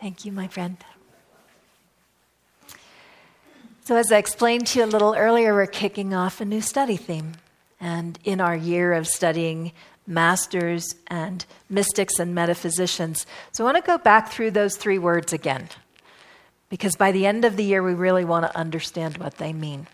[0.00, 0.78] Thank you, my friend.
[3.84, 6.96] So, as I explained to you a little earlier, we're kicking off a new study
[6.96, 7.34] theme.
[7.80, 9.72] And in our year of studying
[10.06, 15.34] masters and mystics and metaphysicians, so I want to go back through those three words
[15.34, 15.68] again,
[16.70, 19.86] because by the end of the year, we really want to understand what they mean.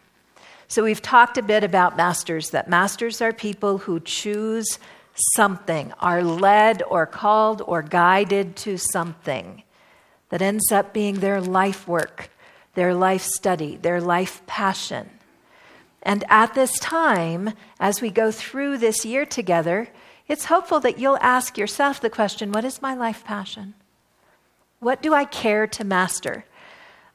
[0.69, 4.79] So, we've talked a bit about masters, that masters are people who choose
[5.35, 9.65] something, are led or called or guided to something
[10.29, 12.31] that ends up being their life work,
[12.75, 15.11] their life study, their life passion.
[16.03, 19.89] And at this time, as we go through this year together,
[20.29, 23.75] it's hopeful that you'll ask yourself the question what is my life passion?
[24.79, 26.45] What do I care to master?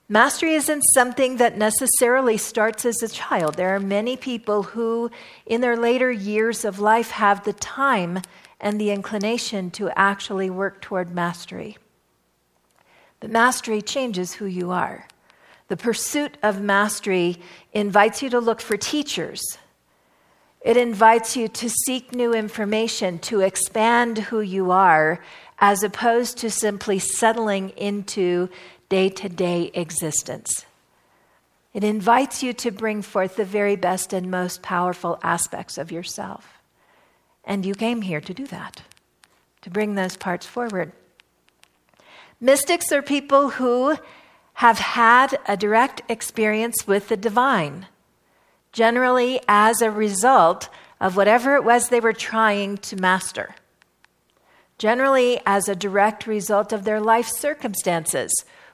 [0.10, 3.56] Mastery isn't something that necessarily starts as a child.
[3.56, 5.10] There are many people who,
[5.46, 8.20] in their later years of life, have the time
[8.60, 11.78] and the inclination to actually work toward mastery.
[13.22, 15.08] But mastery changes who you are.
[15.70, 17.38] The pursuit of mastery
[17.72, 19.42] invites you to look for teachers.
[20.60, 25.22] It invites you to seek new information, to expand who you are,
[25.60, 28.50] as opposed to simply settling into
[28.90, 30.66] day to day existence.
[31.74, 36.60] It invites you to bring forth the very best and most powerful aspects of yourself.
[37.46, 38.82] And you came here to do that,
[39.62, 40.92] to bring those parts forward.
[42.44, 43.96] Mystics are people who
[44.54, 47.86] have had a direct experience with the divine,
[48.72, 50.68] generally as a result
[51.00, 53.54] of whatever it was they were trying to master,
[54.80, 58.32] generally as a direct result of their life circumstances,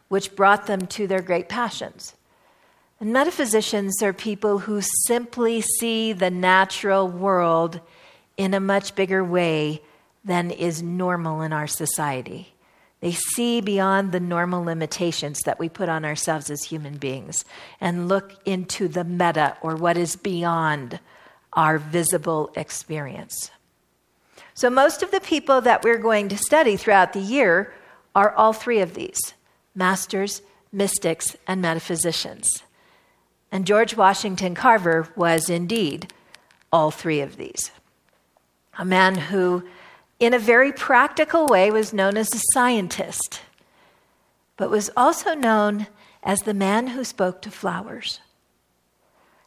[0.07, 2.15] which brought them to their great passions.
[3.01, 7.81] And metaphysicians are people who simply see the natural world
[8.37, 9.81] in a much bigger way
[10.23, 12.53] than is normal in our society.
[12.99, 17.45] They see beyond the normal limitations that we put on ourselves as human beings
[17.79, 20.99] and look into the meta or what is beyond
[21.53, 23.51] our visible experience.
[24.53, 27.73] So, most of the people that we're going to study throughout the year
[28.15, 29.19] are all three of these
[29.75, 30.41] masters,
[30.71, 32.63] mystics, and metaphysicians.
[33.51, 36.11] And George Washington Carver was indeed
[36.71, 37.71] all three of these.
[38.79, 39.63] A man who
[40.19, 43.41] in a very practical way, was known as a scientist,
[44.55, 45.87] but was also known
[46.23, 48.19] as the man who spoke to flowers.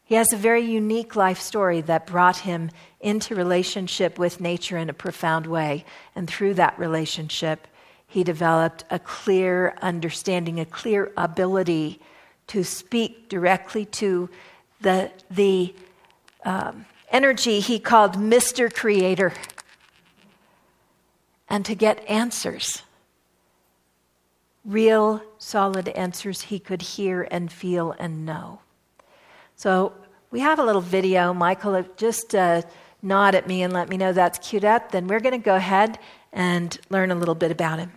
[0.05, 2.71] He has a very unique life story that brought him
[3.01, 5.85] into relationship with nature in a profound way.
[6.17, 7.69] And through that relationship,
[8.09, 12.01] he developed a clear understanding, a clear ability
[12.49, 14.29] to speak directly to
[14.81, 15.73] the, the
[16.45, 18.73] um, energy he called Mr.
[18.73, 19.33] Creator
[21.51, 22.83] and to get answers.
[24.65, 28.61] Real, solid answers he could hear and feel and know.
[29.57, 29.93] So
[30.31, 31.35] we have a little video.
[31.35, 32.63] Michael, just uh,
[33.03, 34.93] nod at me and let me know that's queued up.
[34.93, 35.99] Then we're going to go ahead
[36.33, 37.91] and learn a little bit about him.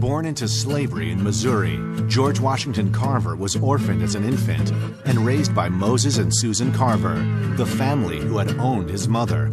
[0.00, 1.76] Born into slavery in Missouri,
[2.06, 4.70] George Washington Carver was orphaned as an infant
[5.04, 7.16] and raised by Moses and Susan Carver,
[7.56, 9.52] the family who had owned his mother.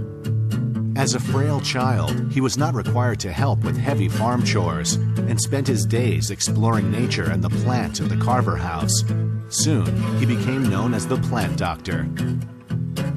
[0.96, 5.42] As a frail child, he was not required to help with heavy farm chores and
[5.42, 9.04] spent his days exploring nature and the plants in the Carver house.
[9.50, 9.88] Soon,
[10.20, 12.08] he became known as the plant doctor.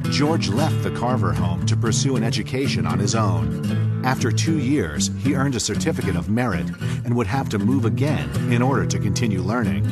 [0.04, 3.88] George left the Carver home to pursue an education on his own.
[4.08, 6.66] After two years, he earned a certificate of merit
[7.04, 9.84] and would have to move again in order to continue learning.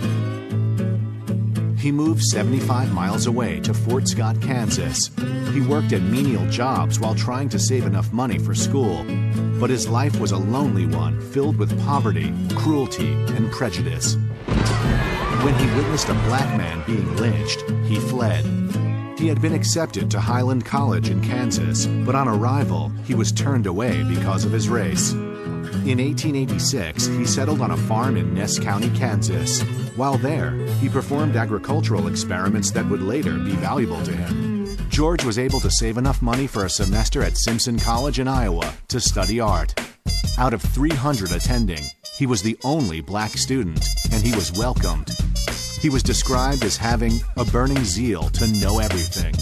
[1.76, 5.10] He moved 75 miles away to Fort Scott, Kansas.
[5.52, 9.04] He worked at menial jobs while trying to save enough money for school.
[9.60, 14.14] But his life was a lonely one, filled with poverty, cruelty, and prejudice.
[15.44, 18.46] When he witnessed a black man being lynched, he fled.
[19.18, 23.66] He had been accepted to Highland College in Kansas, but on arrival, he was turned
[23.66, 25.12] away because of his race.
[25.12, 29.62] In 1886, he settled on a farm in Ness County, Kansas.
[29.96, 34.76] While there, he performed agricultural experiments that would later be valuable to him.
[34.90, 38.74] George was able to save enough money for a semester at Simpson College in Iowa
[38.88, 39.74] to study art.
[40.38, 41.84] Out of 300 attending,
[42.18, 45.10] he was the only black student, and he was welcomed.
[45.86, 49.32] He was described as having a burning zeal to know everything.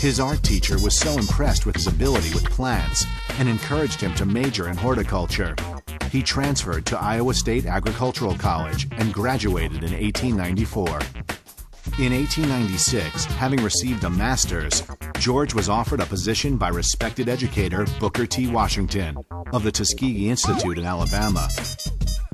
[0.00, 3.04] His art teacher was so impressed with his ability with plants
[3.38, 5.54] and encouraged him to major in horticulture.
[6.10, 10.88] He transferred to Iowa State Agricultural College and graduated in 1894.
[11.98, 14.82] In 1896, having received a master's,
[15.18, 18.46] George was offered a position by respected educator Booker T.
[18.46, 19.18] Washington
[19.52, 21.46] of the Tuskegee Institute in Alabama.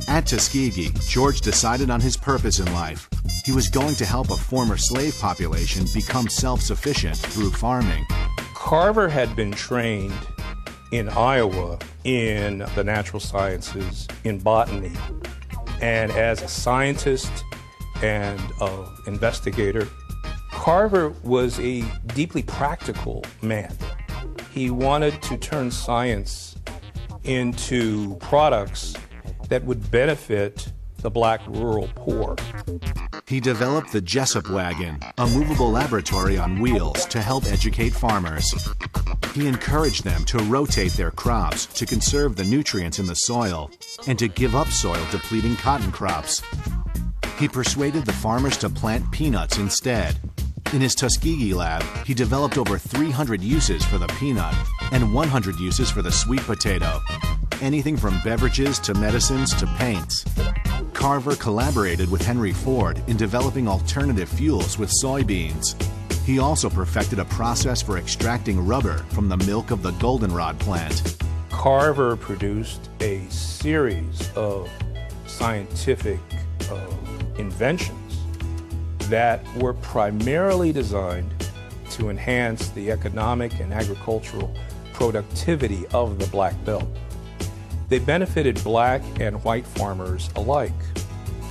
[0.06, 3.08] At Tuskegee, George decided on his purpose in life.
[3.44, 8.04] He was going to help a former slave population become self sufficient through farming.
[8.54, 10.12] Carver had been trained
[10.92, 14.92] in Iowa in the natural sciences, in botany.
[15.80, 17.32] And as a scientist
[18.02, 19.88] and an investigator,
[20.50, 23.76] Carver was a deeply practical man.
[24.52, 26.56] He wanted to turn science
[27.24, 28.94] into products
[29.54, 32.34] that would benefit the black rural poor.
[33.28, 38.52] He developed the Jesup Wagon, a movable laboratory on wheels to help educate farmers.
[39.32, 43.70] He encouraged them to rotate their crops to conserve the nutrients in the soil
[44.08, 46.42] and to give up soil depleting cotton crops.
[47.38, 50.18] He persuaded the farmers to plant peanuts instead.
[50.72, 54.56] In his Tuskegee lab, he developed over 300 uses for the peanut
[54.90, 56.98] and 100 uses for the sweet potato.
[57.64, 60.22] Anything from beverages to medicines to paints.
[60.92, 65.74] Carver collaborated with Henry Ford in developing alternative fuels with soybeans.
[66.26, 71.16] He also perfected a process for extracting rubber from the milk of the goldenrod plant.
[71.48, 74.68] Carver produced a series of
[75.26, 76.20] scientific
[76.70, 76.78] uh,
[77.38, 78.18] inventions
[79.08, 81.32] that were primarily designed
[81.92, 84.54] to enhance the economic and agricultural
[84.92, 86.86] productivity of the Black Belt.
[87.94, 90.72] They benefited black and white farmers alike.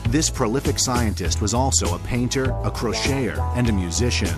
[0.09, 4.37] This prolific scientist was also a painter, a crocheter, and a musician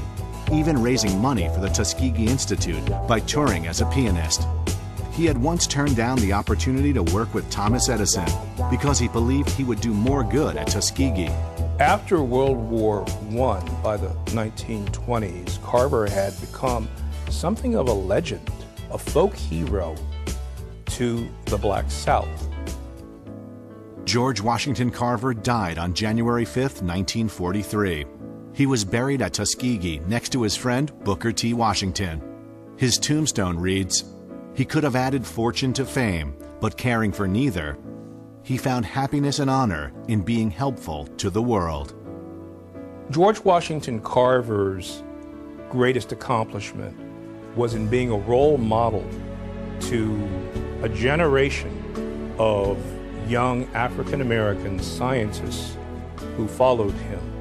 [0.53, 4.47] even raising money for the Tuskegee Institute by touring as a pianist.
[5.13, 8.27] He had once turned down the opportunity to work with Thomas Edison
[8.69, 11.33] because he believed he would do more good at Tuskegee.
[11.79, 16.87] After World War I, by the 1920s, Carver had become
[17.31, 18.47] something of a legend,
[18.91, 19.95] a folk hero
[20.95, 22.47] to the Black South.
[24.05, 28.05] George Washington Carver died on January 5, 1943.
[28.53, 31.53] He was buried at Tuskegee next to his friend Booker T.
[31.53, 32.21] Washington.
[32.77, 34.05] His tombstone reads
[34.53, 37.77] He could have added fortune to fame, but caring for neither,
[38.43, 41.93] he found happiness and honor in being helpful to the world.
[43.11, 45.03] George Washington Carver's
[45.69, 46.95] greatest accomplishment
[47.57, 49.05] was in being a role model
[49.89, 50.29] to
[50.81, 52.77] a generation of
[53.29, 55.77] young African American scientists
[56.37, 57.35] who followed him.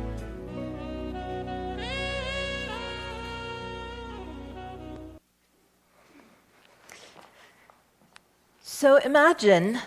[8.60, 9.78] So imagine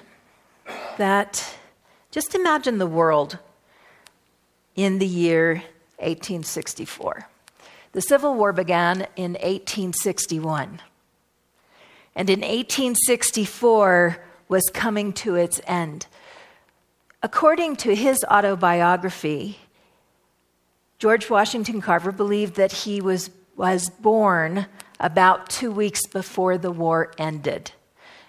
[0.98, 1.58] that,
[2.10, 3.38] just imagine the world
[4.76, 5.64] in the year
[5.98, 7.28] 1864.
[7.92, 10.82] The Civil War began in 1861.
[12.18, 14.18] And in 1864
[14.50, 16.08] was coming to its end.
[17.22, 19.60] According to his autobiography,
[20.98, 24.66] George Washington Carver believed that he was, was born
[25.00, 27.72] about two weeks before the war ended.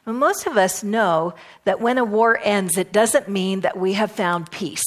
[0.05, 1.33] Well, most of us know
[1.65, 4.85] that when a war ends, it doesn't mean that we have found peace.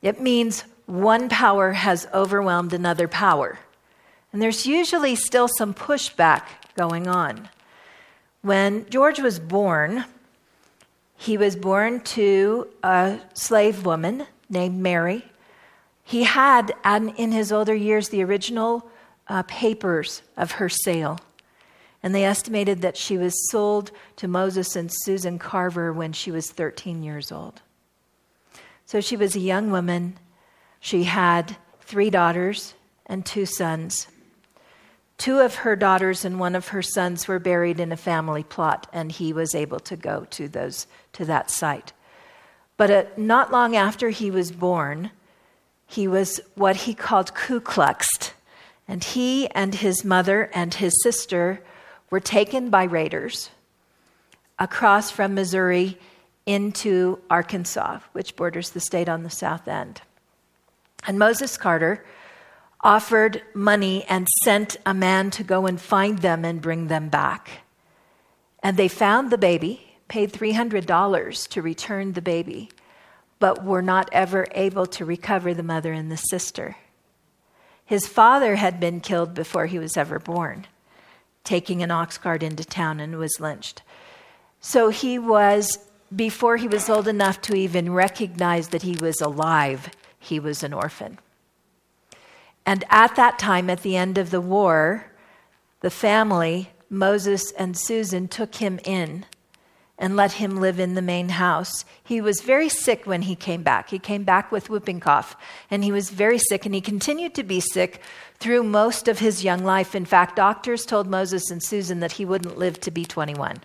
[0.00, 3.58] It means one power has overwhelmed another power.
[4.32, 6.42] And there's usually still some pushback
[6.74, 7.50] going on.
[8.46, 10.04] When George was born,
[11.16, 15.24] he was born to a slave woman named Mary.
[16.04, 18.88] He had, in his older years, the original
[19.26, 21.18] uh, papers of her sale
[22.04, 26.52] and they estimated that she was sold to Moses and Susan Carver when she was
[26.52, 27.62] 13 years old.
[28.84, 30.16] So she was a young woman.
[30.78, 32.74] She had three daughters
[33.06, 34.06] and two sons.
[35.18, 38.86] Two of her daughters and one of her sons were buried in a family plot,
[38.92, 41.92] and he was able to go to, those, to that site.
[42.76, 45.10] But uh, not long after he was born,
[45.86, 48.32] he was what he called Ku Kluxed.
[48.88, 51.62] And he and his mother and his sister
[52.10, 53.50] were taken by raiders
[54.58, 55.98] across from Missouri
[56.44, 60.02] into Arkansas, which borders the state on the south end.
[61.06, 62.04] And Moses Carter
[62.80, 67.62] offered money and sent a man to go and find them and bring them back.
[68.62, 72.70] And they found the baby, paid $300 to return the baby,
[73.38, 76.76] but were not ever able to recover the mother and the sister.
[77.84, 80.66] His father had been killed before he was ever born
[81.46, 83.82] taking an ox cart into town and was lynched.
[84.60, 85.78] So he was,
[86.14, 90.74] before he was old enough to even recognize that he was alive, he was an
[90.74, 91.18] orphan.
[92.66, 95.06] And at that time, at the end of the war,
[95.80, 99.24] the family, Moses and Susan, took him in
[99.98, 101.84] and let him live in the main house.
[102.04, 103.88] He was very sick when he came back.
[103.88, 105.36] He came back with whooping cough,
[105.70, 108.02] and he was very sick, and he continued to be sick
[108.38, 109.94] through most of his young life.
[109.94, 113.56] In fact, doctors told Moses and Susan that he wouldn't live to be 21.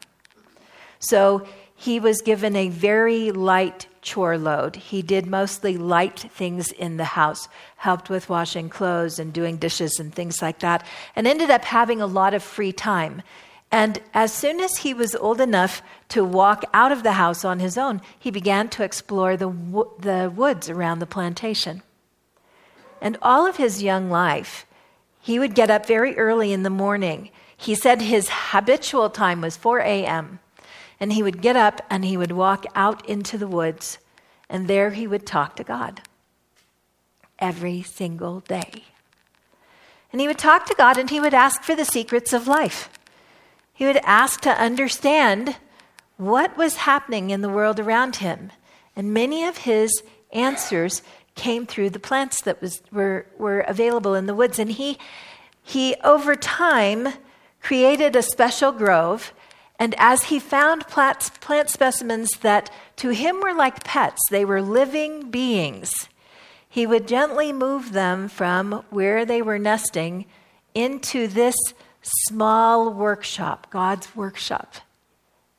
[1.00, 1.46] So
[1.82, 4.76] he was given a very light chore load.
[4.76, 10.00] He did mostly light things in the house, helped with washing clothes and doing dishes
[10.00, 10.86] and things like that,
[11.16, 13.24] and ended up having a lot of free time.
[13.72, 17.58] And as soon as he was old enough to walk out of the house on
[17.58, 19.50] his own, he began to explore the,
[19.98, 21.82] the woods around the plantation.
[23.02, 24.68] And all of his young life,
[25.20, 27.32] he would get up very early in the morning.
[27.58, 30.42] He said his habitual time was 4 a.m.
[31.02, 33.98] And he would get up and he would walk out into the woods,
[34.50, 36.02] and there he would talk to God
[37.40, 38.86] every single day.
[40.12, 42.90] And he would talk to God and he would ask for the secrets of life.
[43.74, 45.56] He would ask to understand
[46.18, 48.52] what was happening in the world around him.
[48.96, 51.02] And many of his answers
[51.34, 54.60] came through the plants that was, were, were available in the woods.
[54.60, 55.00] And he,
[55.64, 57.08] he, over time,
[57.62, 59.34] created a special grove.
[59.82, 64.62] And as he found plant, plant specimens that to him were like pets, they were
[64.62, 65.92] living beings,
[66.70, 70.28] he would gently move them from where they were nesting
[70.76, 71.56] into this
[72.04, 74.76] small workshop, God's workshop,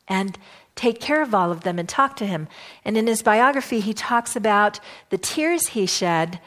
[0.06, 0.38] and
[0.76, 2.46] take care of all of them and talk to him.
[2.84, 4.78] And in his biography, he talks about
[5.10, 6.38] the tears he shed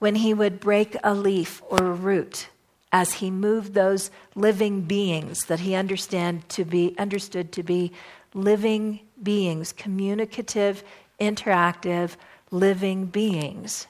[0.00, 2.48] when he would break a leaf or a root
[2.92, 7.90] as he moved those living beings that he understand to be understood to be
[8.34, 10.84] living beings, communicative,
[11.18, 12.16] interactive,
[12.50, 13.86] living beings.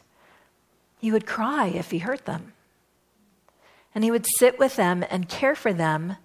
[1.00, 2.52] He would cry if he hurt them.
[3.94, 6.16] And he would sit with them and care for them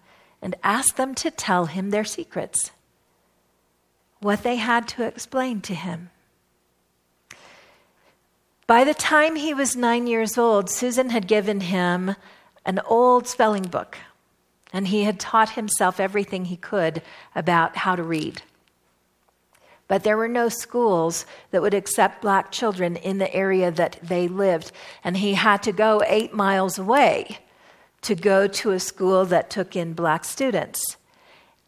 [0.41, 2.71] and ask them to tell him their secrets,
[4.19, 6.11] what they had to explain to him.
[8.67, 12.15] By the time he was nine years old, Susan had given him
[12.67, 13.97] an old spelling book,
[14.71, 17.01] and he had taught himself everything he could
[17.33, 18.43] about how to read.
[19.87, 24.27] But there were no schools that would accept black children in the area that they
[24.27, 27.39] lived, and he had to go eight miles away
[28.01, 30.97] to go to a school that took in black students.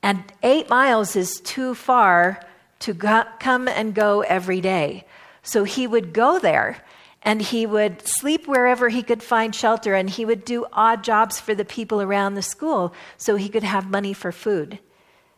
[0.03, 2.41] And eight miles is too far
[2.79, 5.05] to go, come and go every day.
[5.43, 6.83] So he would go there
[7.21, 11.39] and he would sleep wherever he could find shelter and he would do odd jobs
[11.39, 14.79] for the people around the school so he could have money for food.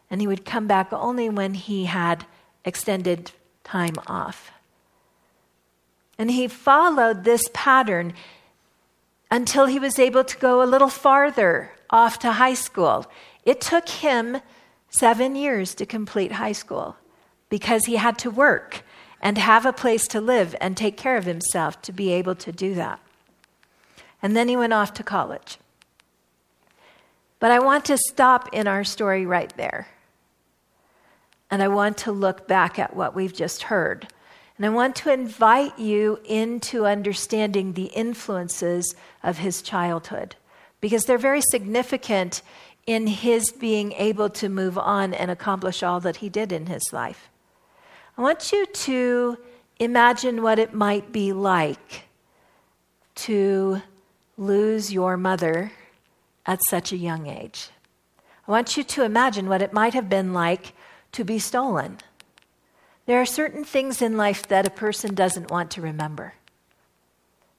[0.10, 2.26] And he would come back only when he had
[2.64, 3.32] extended
[3.64, 4.52] time off.
[6.18, 8.14] And he followed this pattern
[9.32, 13.08] until he was able to go a little farther off to high school.
[13.44, 14.42] It took him
[14.90, 16.98] seven years to complete high school
[17.50, 18.84] because he had to work
[19.22, 22.52] and have a place to live and take care of himself to be able to
[22.52, 23.00] do that.
[24.22, 25.58] And then he went off to college.
[27.40, 29.88] But I want to stop in our story right there.
[31.50, 34.08] And I want to look back at what we've just heard.
[34.58, 40.36] And I want to invite you into understanding the influences of his childhood
[40.82, 42.42] because they're very significant
[42.86, 46.84] in his being able to move on and accomplish all that he did in his
[46.92, 47.30] life.
[48.18, 49.38] I want you to
[49.80, 52.04] imagine what it might be like
[53.16, 53.82] to
[54.38, 55.72] lose your mother
[56.46, 57.70] at such a young age.
[58.48, 60.74] I want you to imagine what it might have been like
[61.14, 61.98] to be stolen
[63.06, 66.36] there are certain things in life that a person doesn't want to remember,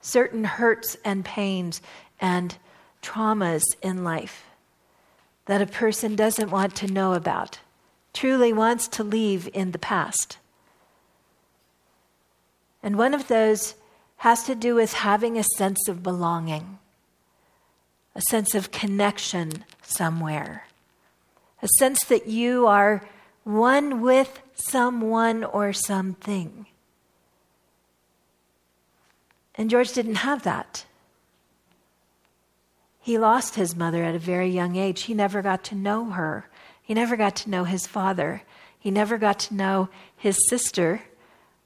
[0.01, 1.81] certain hurts and pains
[2.19, 2.57] and
[3.01, 4.45] traumas in life
[5.45, 7.59] that a person doesn't want to know about,
[8.13, 10.37] truly wants to leave in the past.
[12.83, 13.75] And one of those
[14.17, 16.79] has to do with having a sense of belonging,
[18.13, 20.67] a sense of connection somewhere,
[21.61, 23.07] a sense that you are
[23.45, 26.67] one with someone or something.
[29.55, 30.85] And George didn't have that.
[32.99, 35.03] He lost his mother at a very young age.
[35.03, 36.49] He never got to know her.
[36.81, 38.43] He never got to know his father.
[38.79, 41.01] He never got to know his sister,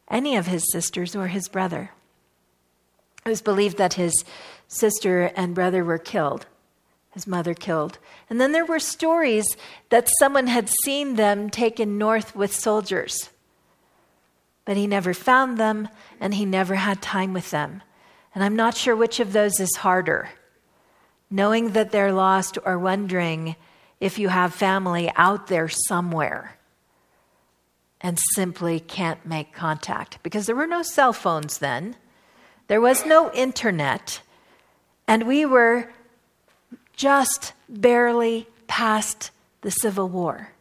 [0.10, 1.92] any of his sisters, or his brother.
[3.26, 4.24] It was believed that his
[4.68, 6.46] sister and brother were killed
[7.18, 7.98] his mother killed.
[8.30, 9.58] And then there were stories
[9.90, 13.32] that someone had seen them taken north with soldiers.
[14.66, 17.82] But he never found them and he never had time with them.
[18.36, 20.30] And I'm not sure which of those is harder
[21.30, 23.56] knowing that they're lost or wondering
[24.00, 26.57] if you have family out there somewhere
[28.02, 30.20] and simply can't make contact.
[30.24, 31.96] Because there were no cell phones then,
[32.68, 34.22] there was no internet,
[35.08, 35.90] and we were
[36.96, 40.52] just barely past the Civil War.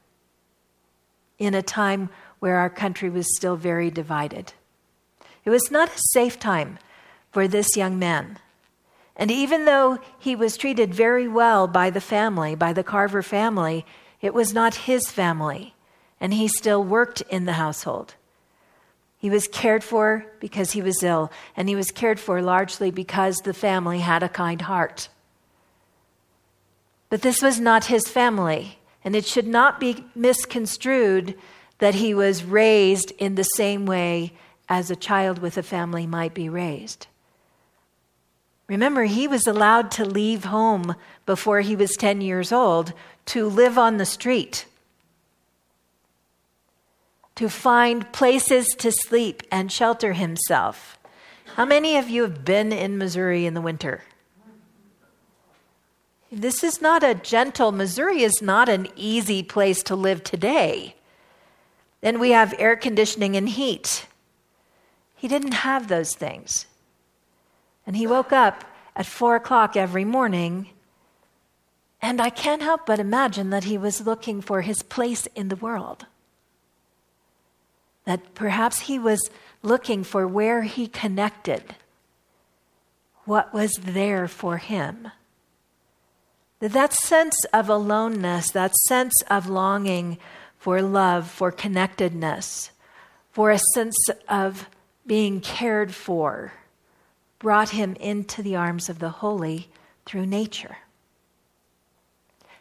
[1.38, 4.52] In a time where our country was still very divided.
[5.45, 6.78] It was not a safe time
[7.33, 8.38] for this young man.
[9.16, 13.87] And even though he was treated very well by the family, by the Carver family,
[14.21, 15.75] it was not his family,
[16.20, 18.14] and he still worked in the household.
[19.18, 23.38] He was cared for because he was ill, and he was cared for largely because
[23.38, 25.08] the family had a kind heart.
[27.08, 31.35] But this was not his family, and it should not be misconstrued
[31.78, 34.32] that he was raised in the same way
[34.68, 37.06] as a child with a family might be raised.
[38.66, 42.92] Remember, he was allowed to leave home before he was 10 years old
[43.26, 44.66] to live on the street,
[47.37, 50.99] to find places to sleep and shelter himself.
[51.55, 54.02] How many of you have been in Missouri in the winter?
[56.33, 60.97] This is not a gentle, Missouri is not an easy place to live today.
[62.00, 64.07] Then we have air conditioning and heat.
[65.14, 66.66] He didn't have those things.
[67.87, 68.64] And he woke up
[68.95, 70.71] at four o'clock every morning.
[72.02, 75.57] And I can't help but imagine that he was looking for his place in the
[75.57, 76.07] world.
[78.07, 79.21] That perhaps he was
[79.63, 81.75] looking for where he connected,
[83.25, 85.11] what was there for him.
[86.61, 90.19] That, sense of aloneness, that sense of longing
[90.59, 92.71] for love, for connectedness,
[93.31, 93.99] for a sense
[94.29, 94.69] of
[95.07, 96.55] being cared for
[97.39, 99.69] brought him into the arms of the holy
[100.05, 100.79] through nature.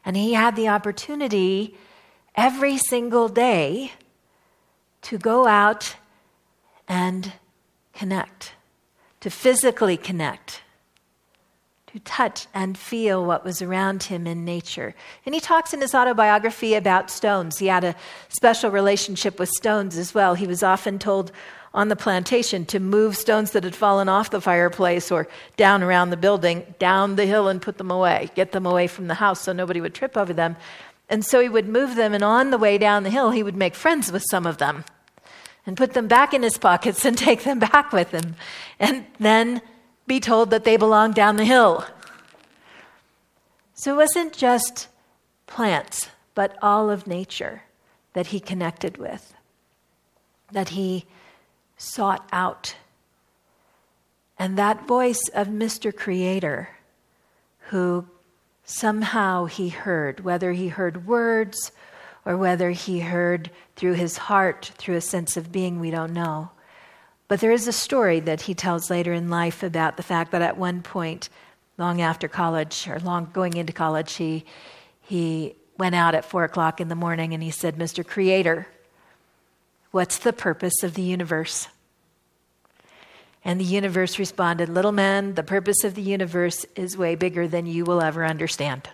[0.04, 1.75] And he had the opportunity
[2.36, 3.94] every single day
[5.05, 5.96] to go out
[6.87, 7.31] and
[7.94, 8.53] connect,
[9.20, 10.63] to physically connect,
[11.85, 14.96] to touch and feel what was around him in nature.
[15.24, 17.59] And he talks in his autobiography about stones.
[17.59, 17.96] He had a
[18.29, 20.33] special relationship with stones as well.
[20.33, 21.31] He was often told
[21.72, 26.09] on the plantation to move stones that had fallen off the fireplace or down around
[26.09, 29.41] the building, down the hill and put them away, get them away from the house
[29.41, 30.55] so nobody would trip over them.
[31.09, 33.55] And so he would move them, and on the way down the hill, he would
[33.55, 34.83] make friends with some of them
[35.66, 38.36] and put them back in his pockets and take them back with him,
[38.80, 39.62] and then
[40.08, 41.86] be told that they belonged down the hill.
[43.74, 44.88] So it wasn't just
[45.48, 47.64] plants, but all of nature
[48.14, 49.34] that he connected with,
[50.51, 51.06] that he
[51.78, 52.75] sought out.
[54.40, 55.96] And that voice of Mr.
[55.96, 56.70] Creator,
[57.70, 58.08] who
[58.64, 61.72] somehow he heard, whether he heard words
[62.25, 66.50] or whether he heard through his heart, through a sense of being, we don't know.
[67.27, 70.42] But there is a story that he tells later in life about the fact that
[70.42, 71.29] at one point,
[71.77, 74.46] long after college or long going into college, he,
[75.01, 78.05] he went out at four o'clock in the morning and he said, Mr.
[78.05, 78.68] Creator,
[79.96, 81.70] What's the purpose of the universe?
[83.46, 87.66] And the universe responded, Little man, the purpose of the universe is way bigger than
[87.66, 88.90] you will ever understand.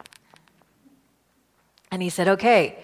[1.90, 2.84] And he said, Okay,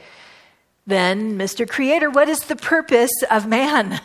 [0.87, 1.67] then, Mr.
[1.67, 3.99] Creator, what is the purpose of man?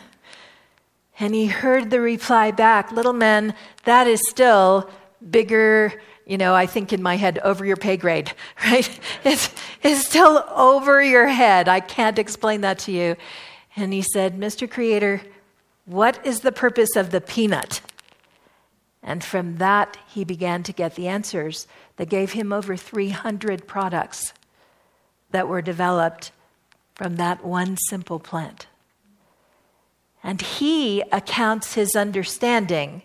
[1.17, 4.89] And he heard the reply back, Little man, that is still
[5.31, 8.33] bigger, you know, I think in my head, over your pay grade,
[8.65, 8.99] right?
[9.23, 9.49] It's,
[9.81, 11.69] it's still over your head.
[11.69, 13.15] I can't explain that to you.
[13.77, 14.69] And he said, Mr.
[14.69, 15.21] Creator,
[15.85, 17.79] what is the purpose of the peanut?
[19.01, 21.65] And from that, he began to get the answers
[21.95, 24.33] that gave him over 300 products
[25.31, 26.31] that were developed
[26.95, 28.67] from that one simple plant.
[30.23, 33.01] And he accounts his understanding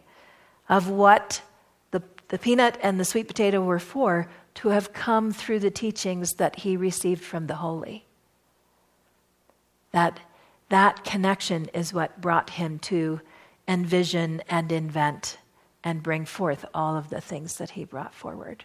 [0.68, 1.42] of what
[1.90, 6.32] the, the peanut and the sweet potato were for to have come through the teachings
[6.34, 8.06] that he received from the holy.
[9.92, 10.20] That
[10.68, 13.20] that connection is what brought him to
[13.66, 15.38] envision and invent
[15.82, 18.64] and bring forth all of the things that he brought forward.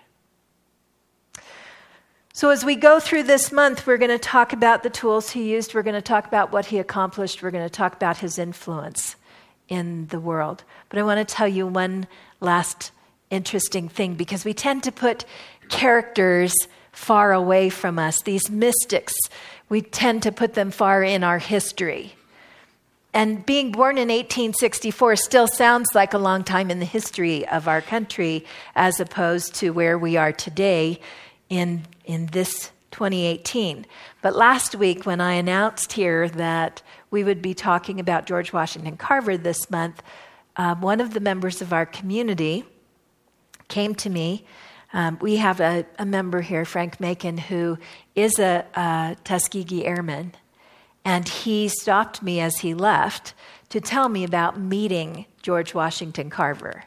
[2.36, 5.52] So, as we go through this month, we're going to talk about the tools he
[5.52, 5.76] used.
[5.76, 7.44] We're going to talk about what he accomplished.
[7.44, 9.16] We're going to talk about his influence
[9.70, 10.64] in the world.
[10.90, 12.08] But I want to tell you one
[12.40, 12.92] last
[13.30, 15.26] interesting thing because we tend to put
[15.70, 16.56] characters
[16.92, 19.14] far away from us, these mystics
[19.70, 22.16] we tend to put them far in our history.
[23.14, 27.68] and being born in 1864 still sounds like a long time in the history of
[27.68, 28.44] our country
[28.76, 31.00] as opposed to where we are today
[31.58, 33.86] in, in this 2018.
[34.22, 38.98] But last week, when I announced here that we would be talking about George Washington
[38.98, 40.02] Carver this month,
[40.56, 42.66] uh, one of the members of our community
[43.68, 44.46] came to me.
[44.94, 47.80] Um, we have a, a, member here, Frank Macon, who
[48.14, 50.34] is a, a Tuskegee Airman
[51.06, 53.34] and he stopped me as he left
[53.70, 56.86] to tell me about meeting George Washington Carver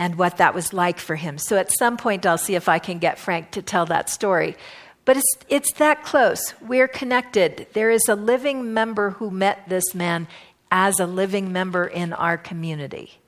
[0.00, 1.36] and what that was like for him.
[1.36, 4.56] So at some point, I'll see if I can get Frank to tell that story.
[5.04, 6.54] But it's, it's that close.
[6.62, 7.66] We're connected.
[7.74, 10.26] There is a living member who met this man
[10.70, 13.18] as a living member in our community.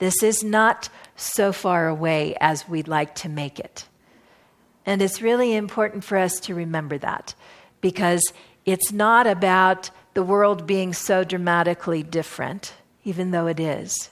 [0.00, 3.86] This is not so far away as we'd like to make it.
[4.84, 7.34] And it's really important for us to remember that
[7.80, 8.22] because
[8.66, 14.10] it's not about the world being so dramatically different, even though it is.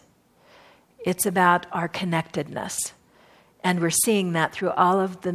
[1.05, 2.93] It's about our connectedness.
[3.63, 5.33] And we're seeing that through all of the,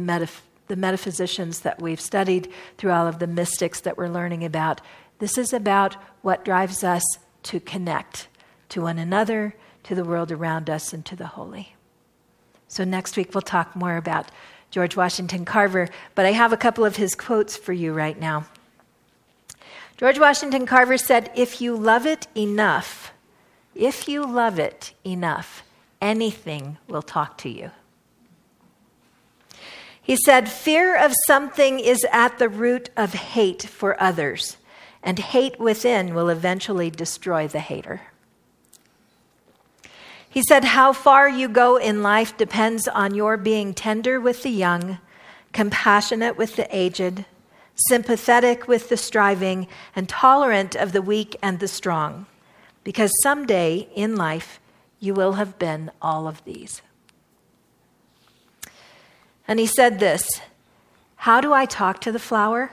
[0.66, 4.80] the metaphysicians that we've studied, through all of the mystics that we're learning about.
[5.18, 7.04] This is about what drives us
[7.44, 8.28] to connect
[8.70, 11.74] to one another, to the world around us, and to the holy.
[12.68, 14.30] So, next week we'll talk more about
[14.70, 18.46] George Washington Carver, but I have a couple of his quotes for you right now.
[19.96, 23.12] George Washington Carver said, If you love it enough,
[23.76, 25.62] if you love it enough,
[26.00, 27.70] anything will talk to you.
[30.00, 34.56] He said, Fear of something is at the root of hate for others,
[35.02, 38.02] and hate within will eventually destroy the hater.
[40.30, 44.50] He said, How far you go in life depends on your being tender with the
[44.50, 44.98] young,
[45.52, 47.24] compassionate with the aged,
[47.88, 52.26] sympathetic with the striving, and tolerant of the weak and the strong,
[52.86, 54.60] because someday in life
[55.00, 56.82] you will have been all of these.
[59.48, 60.24] And he said this
[61.16, 62.70] How do I talk to the flower?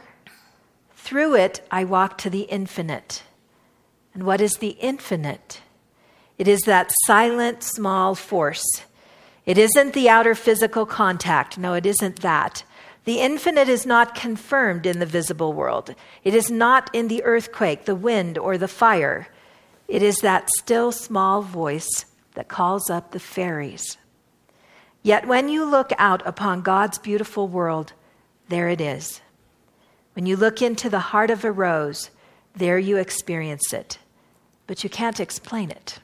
[0.96, 3.24] Through it, I walk to the infinite.
[4.14, 5.62] And what is the infinite?
[6.38, 8.64] It is that silent, small force.
[9.48, 11.58] It isn't the outer physical contact.
[11.58, 12.64] No, it isn't that.
[13.06, 15.96] The infinite is not confirmed in the visible world.
[16.24, 19.28] It is not in the earthquake, the wind, or the fire.
[19.94, 23.96] It is that still small voice that calls up the fairies.
[25.04, 27.94] Yet when you look out upon God's beautiful world,
[28.50, 29.22] there it is.
[30.16, 32.10] When you look into the heart of a rose,
[32.56, 34.00] there you experience it,
[34.66, 36.00] but you can't explain it.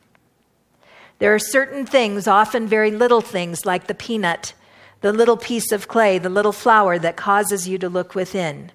[1.17, 4.54] There are certain things, often very little things like the peanut
[5.02, 8.69] the little piece of clay, the little flower that causes you to look within.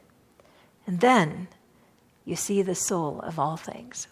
[0.88, 1.46] And then
[2.24, 4.09] you see the soul of all things.